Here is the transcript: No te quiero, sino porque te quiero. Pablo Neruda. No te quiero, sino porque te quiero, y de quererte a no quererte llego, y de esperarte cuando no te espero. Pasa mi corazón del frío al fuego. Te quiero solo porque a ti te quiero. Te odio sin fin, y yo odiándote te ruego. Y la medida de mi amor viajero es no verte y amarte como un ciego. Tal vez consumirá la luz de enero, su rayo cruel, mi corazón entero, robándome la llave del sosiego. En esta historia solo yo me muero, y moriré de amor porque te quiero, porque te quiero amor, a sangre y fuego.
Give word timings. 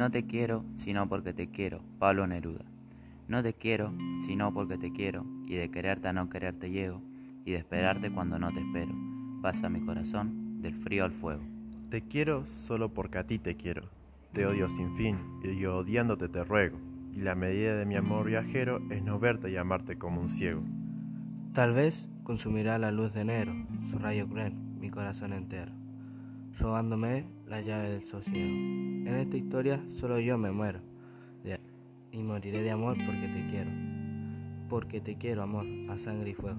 No 0.00 0.10
te 0.10 0.24
quiero, 0.24 0.64
sino 0.76 1.06
porque 1.10 1.34
te 1.34 1.50
quiero. 1.50 1.82
Pablo 1.98 2.26
Neruda. 2.26 2.64
No 3.28 3.42
te 3.42 3.52
quiero, 3.52 3.92
sino 4.24 4.50
porque 4.54 4.78
te 4.78 4.94
quiero, 4.94 5.26
y 5.46 5.56
de 5.56 5.70
quererte 5.70 6.08
a 6.08 6.14
no 6.14 6.30
quererte 6.30 6.70
llego, 6.70 7.02
y 7.44 7.50
de 7.50 7.58
esperarte 7.58 8.10
cuando 8.10 8.38
no 8.38 8.50
te 8.50 8.60
espero. 8.60 8.94
Pasa 9.42 9.68
mi 9.68 9.84
corazón 9.84 10.62
del 10.62 10.74
frío 10.74 11.04
al 11.04 11.12
fuego. 11.12 11.42
Te 11.90 12.00
quiero 12.00 12.46
solo 12.46 12.94
porque 12.94 13.18
a 13.18 13.24
ti 13.24 13.38
te 13.38 13.56
quiero. 13.56 13.90
Te 14.32 14.46
odio 14.46 14.70
sin 14.70 14.96
fin, 14.96 15.18
y 15.44 15.58
yo 15.58 15.76
odiándote 15.76 16.30
te 16.30 16.44
ruego. 16.44 16.78
Y 17.12 17.20
la 17.20 17.34
medida 17.34 17.76
de 17.76 17.84
mi 17.84 17.96
amor 17.96 18.24
viajero 18.24 18.80
es 18.90 19.02
no 19.02 19.18
verte 19.18 19.50
y 19.50 19.58
amarte 19.58 19.98
como 19.98 20.22
un 20.22 20.30
ciego. 20.30 20.62
Tal 21.52 21.74
vez 21.74 22.08
consumirá 22.22 22.78
la 22.78 22.90
luz 22.90 23.12
de 23.12 23.20
enero, 23.20 23.52
su 23.90 23.98
rayo 23.98 24.26
cruel, 24.26 24.54
mi 24.80 24.88
corazón 24.88 25.34
entero, 25.34 25.72
robándome 26.70 27.24
la 27.48 27.60
llave 27.62 27.90
del 27.90 28.06
sosiego. 28.06 28.48
En 28.48 29.16
esta 29.16 29.36
historia 29.36 29.84
solo 29.90 30.20
yo 30.20 30.38
me 30.38 30.52
muero, 30.52 30.78
y 32.12 32.18
moriré 32.18 32.62
de 32.62 32.70
amor 32.70 32.96
porque 33.04 33.26
te 33.26 33.46
quiero, 33.50 33.70
porque 34.68 35.00
te 35.00 35.16
quiero 35.16 35.42
amor, 35.42 35.66
a 35.88 35.98
sangre 35.98 36.30
y 36.30 36.34
fuego. 36.34 36.58